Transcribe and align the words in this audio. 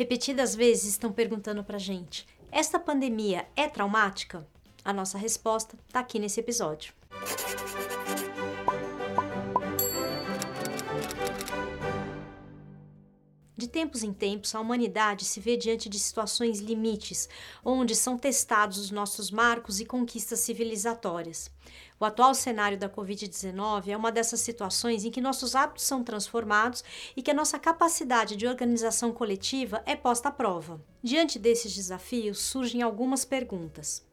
Repetidas 0.00 0.54
vezes 0.54 0.92
estão 0.92 1.12
perguntando 1.12 1.62
pra 1.62 1.76
gente: 1.76 2.26
esta 2.50 2.78
pandemia 2.78 3.46
é 3.54 3.68
traumática? 3.68 4.46
A 4.82 4.94
nossa 4.94 5.18
resposta 5.18 5.76
está 5.86 6.00
aqui 6.00 6.18
nesse 6.18 6.40
episódio. 6.40 6.94
Tempos 13.70 14.02
em 14.02 14.12
tempos, 14.12 14.54
a 14.54 14.60
humanidade 14.60 15.24
se 15.24 15.40
vê 15.40 15.56
diante 15.56 15.88
de 15.88 15.98
situações 15.98 16.58
limites, 16.58 17.28
onde 17.64 17.96
são 17.96 18.18
testados 18.18 18.76
os 18.76 18.90
nossos 18.90 19.30
marcos 19.30 19.80
e 19.80 19.86
conquistas 19.86 20.40
civilizatórias. 20.40 21.50
O 21.98 22.04
atual 22.04 22.34
cenário 22.34 22.76
da 22.76 22.88
Covid-19 22.88 23.88
é 23.88 23.96
uma 23.96 24.10
dessas 24.10 24.40
situações 24.40 25.04
em 25.04 25.10
que 25.10 25.20
nossos 25.20 25.54
hábitos 25.54 25.84
são 25.84 26.02
transformados 26.02 26.82
e 27.16 27.22
que 27.22 27.30
a 27.30 27.34
nossa 27.34 27.58
capacidade 27.58 28.36
de 28.36 28.46
organização 28.46 29.12
coletiva 29.12 29.82
é 29.86 29.94
posta 29.94 30.28
à 30.28 30.32
prova. 30.32 30.80
Diante 31.02 31.38
desses 31.38 31.74
desafios, 31.74 32.38
surgem 32.38 32.82
algumas 32.82 33.24
perguntas. 33.24 34.04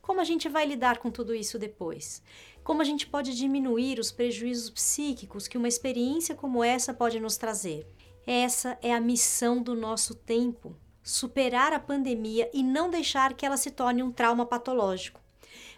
Como 0.00 0.20
a 0.20 0.24
gente 0.24 0.48
vai 0.48 0.66
lidar 0.66 0.98
com 0.98 1.10
tudo 1.10 1.32
isso 1.32 1.58
depois? 1.58 2.22
Como 2.64 2.80
a 2.80 2.84
gente 2.84 3.06
pode 3.06 3.36
diminuir 3.36 3.98
os 3.98 4.10
prejuízos 4.12 4.70
psíquicos 4.70 5.46
que 5.46 5.58
uma 5.58 5.68
experiência 5.68 6.34
como 6.34 6.62
essa 6.62 6.94
pode 6.94 7.20
nos 7.20 7.36
trazer? 7.36 7.86
Essa 8.26 8.78
é 8.80 8.94
a 8.94 9.00
missão 9.00 9.60
do 9.62 9.74
nosso 9.74 10.14
tempo: 10.14 10.76
superar 11.02 11.72
a 11.72 11.80
pandemia 11.80 12.48
e 12.54 12.62
não 12.62 12.88
deixar 12.88 13.34
que 13.34 13.44
ela 13.44 13.56
se 13.56 13.70
torne 13.70 14.02
um 14.02 14.12
trauma 14.12 14.46
patológico. 14.46 15.20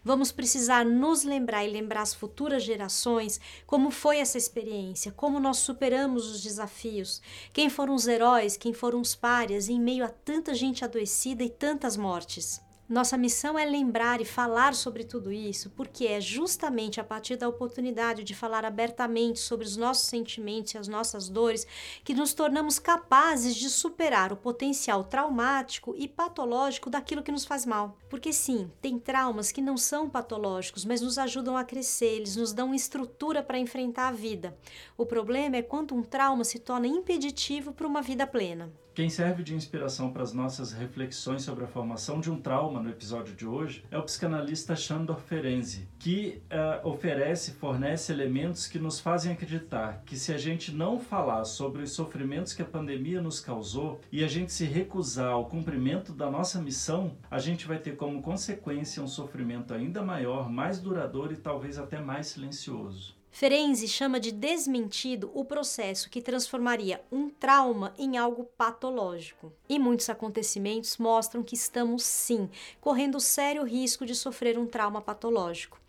Vamos 0.05 0.30
precisar 0.30 0.84
nos 0.84 1.25
lembrar 1.25 1.65
e 1.65 1.70
lembrar 1.70 2.03
as 2.03 2.12
futuras 2.12 2.62
gerações 2.62 3.41
como 3.67 3.91
foi 3.91 4.19
essa 4.19 4.37
experiência, 4.37 5.11
como 5.11 5.41
nós 5.41 5.57
superamos 5.57 6.30
os 6.30 6.43
desafios, 6.43 7.23
quem 7.55 7.70
foram 7.70 7.95
os 7.95 8.07
heróis, 8.07 8.59
quem 8.59 8.75
foram 8.75 9.01
os 9.01 9.15
párias 9.15 9.70
em 9.70 9.81
meio 9.81 10.05
a 10.05 10.11
tanta 10.11 10.53
gente 10.55 10.84
adoecida 10.84 11.42
e 11.42 11.48
tantas 11.48 11.97
mortes. 11.97 12.61
Nossa 12.87 13.16
missão 13.16 13.58
é 13.58 13.64
lembrar 13.64 14.20
e 14.20 14.27
falar 14.27 14.75
sobre 14.75 15.05
tudo 15.05 15.33
isso, 15.33 15.70
porque 15.70 16.06
é 16.06 16.20
justamente 16.20 17.00
a 17.00 17.05
partir 17.05 17.36
da 17.36 17.48
oportunidade 17.48 18.22
de 18.22 18.34
falar 18.34 18.62
abertamente 18.62 19.39
sobre 19.39 19.64
os 19.64 19.75
nossos 19.75 20.06
sentimentos 20.06 20.75
e 20.75 20.78
as 20.78 20.86
nossas 20.86 21.31
dores 21.31 21.67
que 22.05 22.12
nos 22.12 22.34
tornamos 22.34 22.78
capazes 22.78 23.56
de 23.56 23.70
superar 23.70 24.34
o 24.34 24.36
potencial 24.36 25.03
traumático 25.03 25.95
e 25.97 26.06
patológico 26.06 26.91
daquilo 26.91 27.23
que 27.23 27.33
nos 27.33 27.47
faz 27.47 27.64
mal. 27.64 27.97
Porque 28.11 28.34
sim, 28.34 28.70
tem 28.83 28.98
traumas 28.98 29.51
que 29.51 29.62
não 29.62 29.78
são 29.78 30.11
patológicos, 30.11 30.84
mas 30.84 31.01
nos 31.01 31.17
ajudam 31.17 31.56
a 31.56 31.64
crescer, 31.64 32.17
eles 32.17 32.36
nos 32.36 32.53
dão 32.53 32.75
estrutura 32.75 33.42
para 33.42 33.58
enfrentar 33.58 34.08
a 34.08 34.12
vida. 34.12 34.55
O 34.95 35.06
problema 35.06 35.56
é 35.56 35.62
quando 35.62 35.95
um 35.95 36.03
trauma 36.03 36.45
se 36.45 36.58
torna 36.58 36.86
impeditivo 36.86 37.73
para 37.73 37.86
uma 37.86 38.03
vida 38.03 38.27
plena. 38.27 38.70
Quem 38.95 39.11
serve 39.11 39.42
de 39.42 39.56
inspiração 39.56 40.12
para 40.12 40.23
as 40.23 40.33
nossas 40.33 40.70
reflexões 40.70 41.42
sobre 41.42 41.64
a 41.64 41.67
formação 41.67 42.20
de 42.20 42.30
um 42.30 42.41
trauma 42.41 42.80
no 42.84 42.90
episódio 42.90 43.34
de 43.34 43.46
hoje 43.46 43.82
é 43.90 43.96
o 43.96 44.02
psicanalista 44.02 44.77
Shandor 44.77 45.18
Ferenczi, 45.18 45.88
que 45.98 46.42
uh, 46.52 46.86
oferece, 46.86 47.52
fornece 47.52 48.12
elementos 48.12 48.66
que 48.66 48.78
nos 48.78 49.00
fazem 49.00 49.32
acreditar 49.32 50.02
que 50.04 50.18
se 50.18 50.34
a 50.34 50.36
gente 50.36 50.70
não 50.70 51.00
falar 51.00 51.44
sobre 51.46 51.82
os 51.82 51.92
sofrimentos 51.92 52.52
que 52.52 52.60
a 52.60 52.66
pandemia 52.66 53.22
nos 53.22 53.40
causou 53.40 54.00
e 54.12 54.22
a 54.22 54.28
gente 54.28 54.52
se 54.52 54.66
recusar 54.66 55.32
ao 55.32 55.46
cumprimento 55.46 56.12
da 56.12 56.30
nossa 56.30 56.60
missão, 56.60 57.16
a 57.30 57.38
gente 57.38 57.66
vai 57.66 57.78
ter 57.78 57.96
como 57.96 58.20
consequência 58.20 59.02
um 59.02 59.08
sofrimento 59.08 59.72
ainda 59.72 60.02
maior, 60.02 60.50
mais 60.50 60.78
duradouro 60.78 61.32
e 61.32 61.36
talvez 61.36 61.78
até 61.78 61.98
mais 61.98 62.27
silencioso. 62.27 63.16
Ferenczi 63.34 63.88
chama 63.88 64.20
de 64.20 64.30
desmentido 64.30 65.28
o 65.34 65.44
processo 65.44 66.08
que 66.08 66.22
transformaria 66.22 67.02
um 67.10 67.28
trauma 67.28 67.92
em 67.98 68.16
algo 68.16 68.44
patológico. 68.56 69.52
E 69.68 69.77
muitos 69.77 70.08
acontecimentos 70.08 70.98
mostram 70.98 71.42
que 71.42 71.56
estamos, 71.56 72.05
sim, 72.05 72.48
correndo 72.80 73.18
sério 73.18 73.64
risco 73.64 74.06
de 74.06 74.14
sofrer 74.14 74.56
um 74.56 74.68
trauma 74.68 75.02
patológico. 75.02 75.80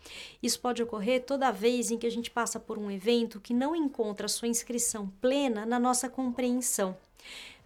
Isso 0.42 0.58
pode 0.58 0.82
ocorrer 0.82 1.22
toda 1.24 1.52
vez 1.52 1.92
em 1.92 1.96
que 1.96 2.06
a 2.08 2.10
gente 2.10 2.32
passa 2.32 2.58
por 2.58 2.78
um 2.78 2.90
evento 2.90 3.40
que 3.40 3.54
não 3.54 3.76
encontra 3.76 4.26
sua 4.26 4.48
inscrição 4.48 5.08
plena 5.20 5.64
na 5.64 5.78
nossa 5.78 6.08
compreensão. 6.08 6.96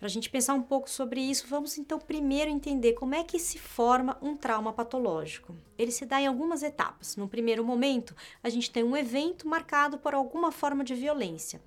Para 0.01 0.07
a 0.07 0.11
gente 0.11 0.31
pensar 0.31 0.55
um 0.55 0.63
pouco 0.63 0.89
sobre 0.89 1.21
isso, 1.21 1.47
vamos 1.47 1.77
então 1.77 1.99
primeiro 1.99 2.51
entender 2.51 2.95
como 2.95 3.15
é 3.15 3.23
que 3.23 3.39
se 3.39 3.59
forma 3.59 4.17
um 4.23 4.35
trauma 4.35 4.73
patológico. 4.73 5.55
Ele 5.77 5.93
se 5.93 6.07
dá 6.07 6.19
em 6.19 6.27
algumas 6.27 6.63
etapas. 6.63 7.17
No 7.17 7.29
primeiro 7.29 7.63
momento, 7.63 8.17
a 8.43 8.49
gente 8.49 8.71
tem 8.71 8.83
um 8.83 8.97
evento 8.97 9.47
marcado 9.47 9.99
por 9.99 10.15
alguma 10.15 10.51
forma 10.51 10.83
de 10.83 10.95
violência. 10.95 11.61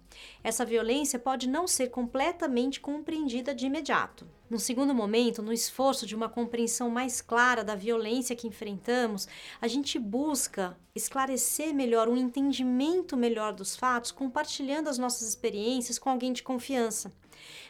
Essa 0.43 0.65
violência 0.65 1.19
pode 1.19 1.47
não 1.47 1.67
ser 1.67 1.91
completamente 1.91 2.81
compreendida 2.81 3.53
de 3.53 3.67
imediato. 3.67 4.25
No 4.49 4.59
segundo 4.59 4.95
momento, 4.95 5.43
no 5.43 5.53
esforço 5.53 6.07
de 6.07 6.15
uma 6.15 6.27
compreensão 6.27 6.89
mais 6.89 7.21
clara 7.21 7.63
da 7.63 7.75
violência 7.75 8.35
que 8.35 8.47
enfrentamos, 8.47 9.27
a 9.61 9.67
gente 9.67 9.99
busca 9.99 10.75
esclarecer 10.95 11.71
melhor, 11.71 12.09
um 12.09 12.17
entendimento 12.17 13.15
melhor 13.15 13.53
dos 13.53 13.75
fatos, 13.75 14.11
compartilhando 14.11 14.89
as 14.89 14.97
nossas 14.97 15.27
experiências 15.27 15.99
com 15.99 16.09
alguém 16.09 16.33
de 16.33 16.41
confiança. 16.41 17.13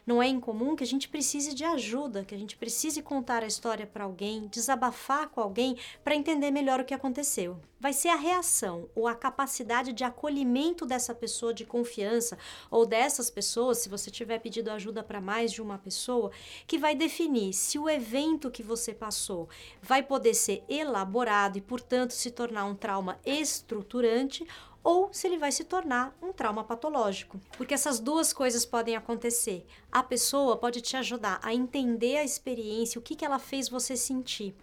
Não 0.06 0.22
é 0.22 0.28
incomum 0.28 0.76
que 0.76 0.84
a 0.84 0.88
gente 0.88 1.08
precise 1.08 1.54
de 1.54 1.64
ajuda, 1.64 2.26
que 2.26 2.36
a 2.36 2.38
gente 2.38 2.58
precise 2.58 3.02
contar 3.02 3.44
a 3.44 3.48
história 3.48 3.88
para 3.88 4.04
alguém, 4.04 4.48
desabafar 4.48 5.30
com 5.30 5.40
alguém 5.40 5.78
para 6.04 6.16
entender 6.16 6.52
melhor 6.52 6.82
o 6.82 6.86
que 6.86 6.94
aconteceu. 6.94 7.60
Vai 7.80 7.92
ser 7.92 8.10
a 8.10 8.16
reação 8.16 8.88
ou 8.96 9.08
a 9.08 9.16
capacidade 9.16 9.92
de 9.92 10.06
acolhimento 10.06 10.86
dessa 10.86 11.14
pessoa 11.14 11.54
de 11.54 11.66
confiança 11.66 12.38
ou 12.72 12.86
dessas 12.86 13.30
pessoas, 13.30 13.80
se 13.80 13.90
você 13.90 14.10
tiver 14.10 14.40
pedido 14.40 14.72
ajuda 14.72 15.04
para 15.04 15.20
mais 15.20 15.52
de 15.52 15.62
uma 15.62 15.78
pessoa, 15.78 16.32
que 16.66 16.78
vai 16.78 16.96
definir 16.96 17.54
se 17.54 17.78
o 17.78 17.90
evento 17.90 18.52
que 18.52 18.64
você 18.64 18.94
passou 18.94 19.50
vai 19.82 20.02
poder 20.02 20.34
ser 20.34 20.64
elaborado 20.70 21.58
e, 21.58 21.62
portanto, 21.62 22.12
se 22.12 22.32
tornar 22.32 22.66
um 22.66 22.76
trauma 22.76 23.20
estruturante 23.26 24.48
ou 24.84 25.14
se 25.14 25.28
ele 25.28 25.38
vai 25.38 25.52
se 25.52 25.64
tornar 25.64 26.16
um 26.22 26.34
trauma 26.34 26.64
patológico. 26.64 27.40
Porque 27.58 27.74
essas 27.74 28.00
duas 28.00 28.34
coisas 28.34 28.66
podem 28.66 28.96
acontecer. 28.96 29.66
A 29.92 30.04
pessoa 30.04 30.58
pode 30.58 30.82
te 30.82 30.98
ajudar 30.98 31.40
a 31.42 31.54
entender 31.54 32.18
a 32.18 32.24
experiência, 32.24 33.00
o 33.00 33.02
que, 33.02 33.16
que 33.16 33.26
ela 33.26 33.40
fez 33.40 33.70
você 33.70 33.96
sentir. 33.96 34.56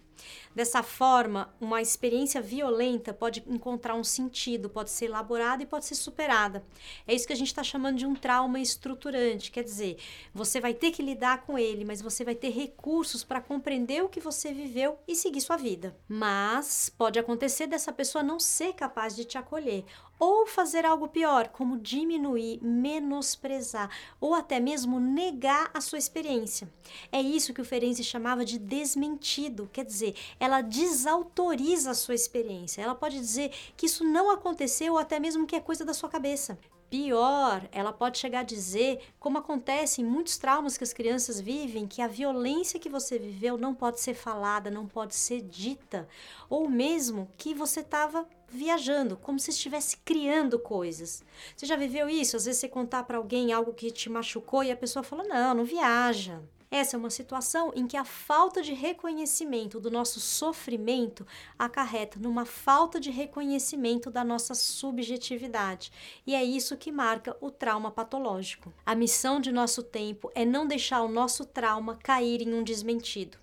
Dessa 0.53 0.83
forma, 0.83 1.53
uma 1.59 1.81
experiência 1.81 2.41
violenta 2.41 3.13
pode 3.13 3.43
encontrar 3.47 3.95
um 3.95 4.03
sentido, 4.03 4.69
pode 4.69 4.89
ser 4.89 5.05
elaborada 5.05 5.63
e 5.63 5.65
pode 5.65 5.85
ser 5.85 5.95
superada. 5.95 6.63
É 7.07 7.13
isso 7.13 7.25
que 7.25 7.33
a 7.33 7.37
gente 7.37 7.47
está 7.47 7.63
chamando 7.63 7.97
de 7.97 8.05
um 8.05 8.13
trauma 8.13 8.59
estruturante. 8.59 9.51
Quer 9.51 9.63
dizer, 9.63 9.97
você 10.33 10.59
vai 10.59 10.73
ter 10.73 10.91
que 10.91 11.01
lidar 11.01 11.43
com 11.43 11.57
ele, 11.57 11.85
mas 11.85 12.01
você 12.01 12.23
vai 12.23 12.35
ter 12.35 12.49
recursos 12.49 13.23
para 13.23 13.41
compreender 13.41 14.03
o 14.03 14.09
que 14.09 14.19
você 14.19 14.53
viveu 14.53 14.99
e 15.07 15.15
seguir 15.15 15.41
sua 15.41 15.57
vida. 15.57 15.95
Mas 16.07 16.89
pode 16.89 17.17
acontecer 17.17 17.67
dessa 17.67 17.93
pessoa 17.93 18.23
não 18.23 18.39
ser 18.39 18.73
capaz 18.73 19.15
de 19.15 19.25
te 19.25 19.37
acolher 19.37 19.85
ou 20.21 20.45
fazer 20.45 20.85
algo 20.85 21.07
pior, 21.07 21.47
como 21.47 21.79
diminuir, 21.79 22.63
menosprezar 22.63 23.89
ou 24.19 24.35
até 24.35 24.59
mesmo 24.59 24.99
negar 24.99 25.71
a 25.73 25.81
sua 25.81 25.97
experiência. 25.97 26.71
É 27.11 27.19
isso 27.19 27.55
que 27.55 27.61
o 27.61 27.65
Ferenczi 27.65 28.03
chamava 28.03 28.45
de 28.45 28.59
desmentido, 28.59 29.67
quer 29.73 29.83
dizer, 29.83 30.15
ela 30.39 30.61
desautoriza 30.61 31.89
a 31.89 31.95
sua 31.95 32.13
experiência. 32.13 32.83
Ela 32.83 32.93
pode 32.93 33.17
dizer 33.17 33.51
que 33.75 33.87
isso 33.87 34.03
não 34.03 34.29
aconteceu 34.29 34.93
ou 34.93 34.99
até 34.99 35.19
mesmo 35.19 35.47
que 35.47 35.55
é 35.55 35.59
coisa 35.59 35.83
da 35.83 35.93
sua 35.93 36.07
cabeça. 36.07 36.55
Pior, 36.87 37.67
ela 37.71 37.91
pode 37.91 38.19
chegar 38.19 38.41
a 38.41 38.43
dizer, 38.43 38.99
como 39.19 39.39
acontece 39.39 40.01
em 40.01 40.05
muitos 40.05 40.37
traumas 40.37 40.77
que 40.77 40.83
as 40.83 40.93
crianças 40.93 41.41
vivem, 41.41 41.87
que 41.87 42.01
a 42.01 42.07
violência 42.07 42.79
que 42.79 42.89
você 42.89 43.17
viveu 43.17 43.57
não 43.57 43.73
pode 43.73 43.99
ser 43.99 44.13
falada, 44.13 44.69
não 44.69 44.85
pode 44.85 45.15
ser 45.15 45.41
dita, 45.41 46.07
ou 46.47 46.69
mesmo 46.69 47.27
que 47.37 47.55
você 47.55 47.79
estava 47.79 48.27
viajando, 48.51 49.17
como 49.17 49.39
se 49.39 49.49
estivesse 49.49 49.97
criando 49.97 50.59
coisas. 50.59 51.23
Você 51.55 51.65
já 51.65 51.75
viveu 51.75 52.09
isso? 52.09 52.35
Às 52.35 52.45
vezes 52.45 52.59
você 52.59 52.67
contar 52.67 53.03
para 53.03 53.17
alguém 53.17 53.53
algo 53.53 53.73
que 53.73 53.89
te 53.89 54.09
machucou 54.09 54.63
e 54.63 54.71
a 54.71 54.77
pessoa 54.77 55.03
fala: 55.03 55.23
"Não, 55.23 55.53
não 55.53 55.63
viaja". 55.63 56.41
Essa 56.73 56.95
é 56.95 56.99
uma 56.99 57.09
situação 57.09 57.73
em 57.75 57.85
que 57.85 57.97
a 57.97 58.05
falta 58.05 58.61
de 58.61 58.73
reconhecimento 58.73 59.77
do 59.77 59.91
nosso 59.91 60.21
sofrimento 60.21 61.27
acarreta 61.59 62.17
numa 62.17 62.45
falta 62.45 62.97
de 62.97 63.11
reconhecimento 63.11 64.09
da 64.09 64.23
nossa 64.23 64.55
subjetividade. 64.55 65.91
E 66.25 66.33
é 66.33 66.41
isso 66.41 66.77
que 66.77 66.89
marca 66.89 67.35
o 67.41 67.51
trauma 67.51 67.91
patológico. 67.91 68.73
A 68.85 68.95
missão 68.95 69.41
de 69.41 69.51
nosso 69.51 69.83
tempo 69.83 70.31
é 70.33 70.45
não 70.45 70.65
deixar 70.65 71.01
o 71.01 71.09
nosso 71.09 71.43
trauma 71.43 71.97
cair 72.01 72.41
em 72.41 72.53
um 72.53 72.63
desmentido. 72.63 73.40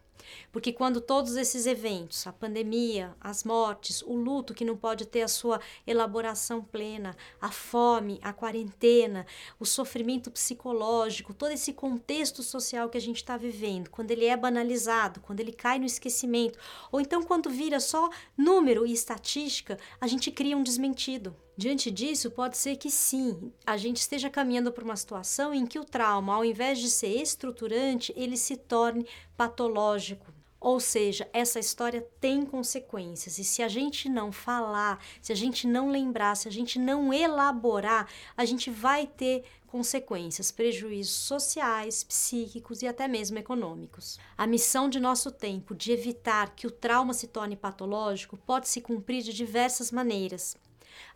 Porque 0.53 0.73
quando 0.73 1.01
todos 1.01 1.37
esses 1.37 1.67
eventos, 1.67 2.27
a 2.27 2.33
pandemia, 2.33 3.15
as 3.21 3.45
mortes, 3.45 4.03
o 4.03 4.15
luto 4.15 4.55
que 4.55 4.65
não 4.65 4.77
pode 4.77 5.07
ter 5.07 5.23
a 5.23 5.29
sua 5.29 5.61
elaboração 5.87 6.63
plena, 6.63 7.17
a 7.41 7.51
fome, 7.51 8.19
a 8.23 8.33
quarentena, 8.33 9.27
o 9.59 9.65
sofrimento 9.65 10.31
psicológico, 10.31 11.35
todo 11.35 11.53
esse 11.53 11.73
contexto 11.73 12.43
social 12.43 12.89
que 12.89 12.99
a 12.99 13.01
gente 13.01 13.17
está 13.17 13.37
vivendo, 13.37 13.91
quando 13.91 14.11
ele 14.11 14.27
é 14.27 14.37
banalizado, 14.37 15.21
quando 15.21 15.41
ele 15.41 15.53
cai 15.53 15.79
no 15.79 15.87
esquecimento, 15.87 16.59
ou 16.91 17.01
então 17.01 17.23
quando 17.23 17.51
vira 17.51 17.81
só 17.81 18.09
número 18.37 18.87
e 18.87 18.93
estatística, 18.93 19.79
a 20.01 20.07
gente 20.07 20.31
cria 20.31 20.57
um 20.57 20.63
desmentido. 20.63 21.37
Diante 21.59 21.91
disso, 21.91 22.31
pode 22.31 22.57
ser 22.57 22.77
que 22.77 22.89
sim, 22.89 23.53
a 23.67 23.77
gente 23.77 23.97
esteja 23.97 24.31
caminhando 24.31 24.71
para 24.71 24.85
uma 24.85 24.95
situação 24.95 25.53
em 25.53 25.67
que 25.67 25.77
o 25.77 25.85
trauma, 25.85 26.37
ao 26.37 26.45
invés 26.45 26.79
de 26.79 26.89
ser 26.89 27.21
estruturante, 27.21 28.15
ele 28.17 28.37
se 28.37 28.57
torne 28.57 29.05
patológico. 29.37 30.33
Ou 30.61 30.79
seja, 30.79 31.29
essa 31.33 31.59
história 31.59 32.07
tem 32.21 32.47
consequências, 32.47 33.39
e 33.39 33.45
se 33.45 33.61
a 33.61 33.67
gente 33.67 34.09
não 34.09 34.31
falar, 34.31 35.05
se 35.21 35.33
a 35.33 35.35
gente 35.35 35.67
não 35.67 35.91
lembrar, 35.91 36.37
se 36.37 36.47
a 36.47 36.53
gente 36.53 36.79
não 36.79 37.13
elaborar, 37.13 38.09
a 38.37 38.45
gente 38.45 38.71
vai 38.71 39.05
ter 39.05 39.43
consequências, 39.67 40.53
prejuízos 40.53 41.17
sociais, 41.17 42.05
psíquicos 42.05 42.83
e 42.83 42.87
até 42.87 43.09
mesmo 43.09 43.37
econômicos. 43.37 44.17
A 44.37 44.47
missão 44.47 44.89
de 44.89 45.01
nosso 45.01 45.33
tempo 45.33 45.75
de 45.75 45.91
evitar 45.91 46.55
que 46.55 46.69
o 46.69 46.71
trauma 46.71 47.13
se 47.13 47.27
torne 47.27 47.57
patológico 47.57 48.37
pode 48.37 48.69
se 48.69 48.81
cumprir 48.81 49.25
de 49.25 49.33
diversas 49.33 49.91
maneiras. 49.91 50.57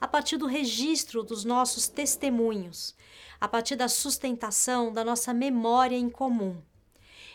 A 0.01 0.07
partir 0.07 0.37
do 0.37 0.47
registro 0.47 1.23
dos 1.23 1.45
nossos 1.45 1.89
testemunhos, 1.89 2.95
a 3.41 3.49
partir 3.49 3.77
da 3.77 3.89
sustentação 3.89 4.93
da 4.93 5.05
nossa 5.05 5.33
memória 5.33 5.97
em 5.97 6.09
comum 6.09 6.61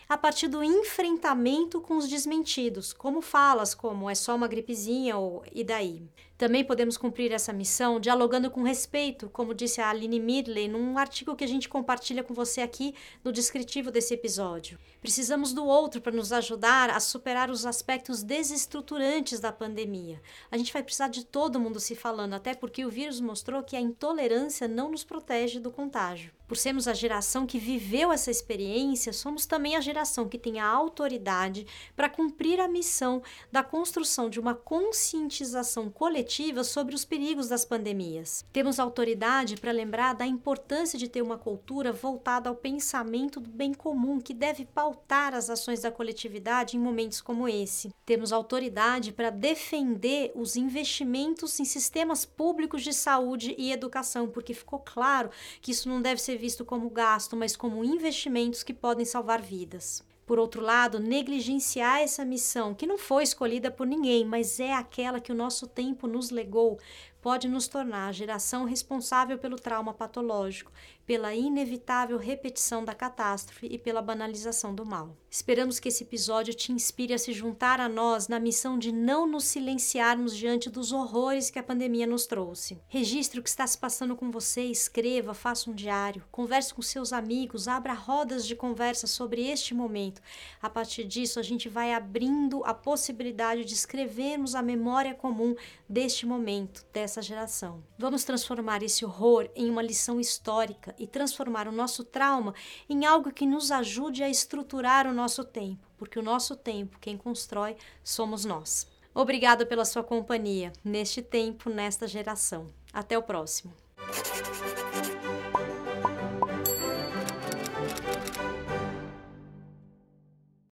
a 0.08 0.16
partir 0.16 0.48
do 0.48 0.64
enfrentamento 0.64 1.82
com 1.82 1.98
os 1.98 2.08
desmentidos, 2.08 2.94
como 2.94 3.20
falas 3.20 3.74
como 3.74 4.08
é 4.08 4.14
só 4.14 4.34
uma 4.34 4.48
gripezinha 4.48 5.18
ou 5.18 5.44
e 5.52 5.62
daí. 5.62 6.08
Também 6.38 6.64
podemos 6.64 6.96
cumprir 6.96 7.32
essa 7.32 7.52
missão 7.52 7.98
dialogando 7.98 8.48
com 8.48 8.62
respeito, 8.62 9.28
como 9.28 9.52
disse 9.52 9.80
a 9.80 9.90
Aline 9.90 10.20
Midley 10.20 10.68
num 10.68 10.96
artigo 10.96 11.34
que 11.34 11.42
a 11.42 11.48
gente 11.48 11.68
compartilha 11.68 12.22
com 12.22 12.32
você 12.32 12.60
aqui 12.60 12.94
no 13.24 13.32
descritivo 13.32 13.90
desse 13.90 14.14
episódio. 14.14 14.78
Precisamos 15.00 15.52
do 15.52 15.66
outro 15.66 16.00
para 16.00 16.14
nos 16.14 16.32
ajudar 16.32 16.90
a 16.90 17.00
superar 17.00 17.50
os 17.50 17.66
aspectos 17.66 18.22
desestruturantes 18.22 19.40
da 19.40 19.50
pandemia. 19.50 20.22
A 20.48 20.56
gente 20.56 20.72
vai 20.72 20.84
precisar 20.84 21.08
de 21.08 21.24
todo 21.24 21.58
mundo 21.58 21.80
se 21.80 21.96
falando, 21.96 22.34
até 22.34 22.54
porque 22.54 22.84
o 22.84 22.90
vírus 22.90 23.20
mostrou 23.20 23.60
que 23.64 23.74
a 23.74 23.80
intolerância 23.80 24.68
não 24.68 24.92
nos 24.92 25.02
protege 25.02 25.58
do 25.58 25.72
contágio. 25.72 26.30
Por 26.46 26.56
sermos 26.56 26.88
a 26.88 26.94
geração 26.94 27.46
que 27.46 27.58
viveu 27.58 28.10
essa 28.12 28.30
experiência, 28.30 29.12
somos 29.12 29.44
também 29.44 29.76
a 29.76 29.80
geração 29.80 30.28
que 30.28 30.38
tem 30.38 30.60
a 30.60 30.66
autoridade 30.66 31.66
para 31.94 32.08
cumprir 32.08 32.58
a 32.58 32.68
missão 32.68 33.22
da 33.52 33.62
construção 33.62 34.30
de 34.30 34.40
uma 34.40 34.54
conscientização 34.54 35.90
coletiva 35.90 36.27
sobre 36.64 36.94
os 36.94 37.04
perigos 37.04 37.48
das 37.48 37.64
pandemias. 37.64 38.44
Temos 38.52 38.78
autoridade 38.78 39.56
para 39.56 39.72
lembrar 39.72 40.14
da 40.14 40.26
importância 40.26 40.98
de 40.98 41.08
ter 41.08 41.22
uma 41.22 41.38
cultura 41.38 41.92
voltada 41.92 42.48
ao 42.48 42.54
pensamento 42.54 43.40
do 43.40 43.48
bem 43.48 43.72
comum 43.72 44.20
que 44.20 44.34
deve 44.34 44.64
pautar 44.64 45.34
as 45.34 45.48
ações 45.48 45.80
da 45.80 45.90
coletividade 45.90 46.76
em 46.76 46.80
momentos 46.80 47.20
como 47.20 47.48
esse. 47.48 47.92
Temos 48.04 48.32
autoridade 48.32 49.12
para 49.12 49.30
defender 49.30 50.32
os 50.34 50.56
investimentos 50.56 51.58
em 51.60 51.64
sistemas 51.64 52.24
públicos 52.24 52.82
de 52.82 52.92
saúde 52.92 53.54
e 53.56 53.72
educação, 53.72 54.28
porque 54.28 54.54
ficou 54.54 54.78
claro 54.78 55.30
que 55.60 55.72
isso 55.72 55.88
não 55.88 56.02
deve 56.02 56.20
ser 56.20 56.36
visto 56.36 56.64
como 56.64 56.90
gasto, 56.90 57.36
mas 57.36 57.56
como 57.56 57.84
investimentos 57.84 58.62
que 58.62 58.74
podem 58.74 59.04
salvar 59.04 59.40
vidas 59.40 60.06
por 60.28 60.38
outro 60.38 60.60
lado, 60.60 61.00
negligenciar 61.00 62.02
essa 62.02 62.22
missão, 62.22 62.74
que 62.74 62.86
não 62.86 62.98
foi 62.98 63.22
escolhida 63.22 63.70
por 63.70 63.86
ninguém, 63.86 64.26
mas 64.26 64.60
é 64.60 64.74
aquela 64.74 65.20
que 65.20 65.32
o 65.32 65.34
nosso 65.34 65.66
tempo 65.66 66.06
nos 66.06 66.30
legou, 66.30 66.78
pode 67.20 67.48
nos 67.48 67.68
tornar 67.68 68.08
a 68.08 68.12
geração 68.12 68.64
responsável 68.64 69.38
pelo 69.38 69.56
trauma 69.56 69.92
patológico, 69.92 70.72
pela 71.06 71.34
inevitável 71.34 72.18
repetição 72.18 72.84
da 72.84 72.94
catástrofe 72.94 73.66
e 73.66 73.78
pela 73.78 74.02
banalização 74.02 74.74
do 74.74 74.84
mal. 74.84 75.16
Esperamos 75.30 75.80
que 75.80 75.88
esse 75.88 76.04
episódio 76.04 76.52
te 76.52 76.70
inspire 76.70 77.14
a 77.14 77.18
se 77.18 77.32
juntar 77.32 77.80
a 77.80 77.88
nós 77.88 78.28
na 78.28 78.38
missão 78.38 78.78
de 78.78 78.92
não 78.92 79.26
nos 79.26 79.44
silenciarmos 79.44 80.36
diante 80.36 80.68
dos 80.68 80.92
horrores 80.92 81.50
que 81.50 81.58
a 81.58 81.62
pandemia 81.62 82.06
nos 82.06 82.26
trouxe. 82.26 82.78
Registre 82.88 83.40
o 83.40 83.42
que 83.42 83.48
está 83.48 83.66
se 83.66 83.78
passando 83.78 84.14
com 84.14 84.30
você, 84.30 84.62
escreva, 84.64 85.32
faça 85.32 85.70
um 85.70 85.74
diário, 85.74 86.24
converse 86.30 86.74
com 86.74 86.82
seus 86.82 87.12
amigos, 87.12 87.68
abra 87.68 87.94
rodas 87.94 88.46
de 88.46 88.54
conversa 88.54 89.06
sobre 89.06 89.48
este 89.48 89.74
momento. 89.74 90.20
A 90.60 90.68
partir 90.68 91.04
disso, 91.04 91.40
a 91.40 91.42
gente 91.42 91.68
vai 91.68 91.94
abrindo 91.94 92.62
a 92.64 92.74
possibilidade 92.74 93.64
de 93.64 93.74
escrevermos 93.74 94.54
a 94.54 94.62
memória 94.62 95.14
comum 95.14 95.54
deste 95.88 96.26
momento, 96.26 96.84
dessa 97.08 97.22
geração. 97.22 97.82
Vamos 97.98 98.22
transformar 98.22 98.82
esse 98.82 99.02
horror 99.02 99.48
em 99.56 99.70
uma 99.70 99.80
lição 99.80 100.20
histórica 100.20 100.94
e 100.98 101.06
transformar 101.06 101.66
o 101.66 101.72
nosso 101.72 102.04
trauma 102.04 102.54
em 102.86 103.06
algo 103.06 103.32
que 103.32 103.46
nos 103.46 103.72
ajude 103.72 104.22
a 104.22 104.28
estruturar 104.28 105.06
o 105.06 105.14
nosso 105.14 105.42
tempo, 105.42 105.88
porque 105.96 106.18
o 106.18 106.22
nosso 106.22 106.54
tempo, 106.54 106.98
quem 107.00 107.16
constrói, 107.16 107.76
somos 108.04 108.44
nós. 108.44 108.86
Obrigada 109.14 109.64
pela 109.64 109.86
sua 109.86 110.04
companhia 110.04 110.70
neste 110.84 111.22
tempo, 111.22 111.70
nesta 111.70 112.06
geração. 112.06 112.68
Até 112.92 113.16
o 113.16 113.22
próximo. 113.22 113.72